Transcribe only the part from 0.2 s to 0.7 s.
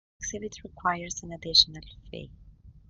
exhibit